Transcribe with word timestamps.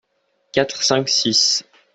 Quatre, 0.51 0.81
Cinq, 0.81 1.07
Six. 1.09 1.63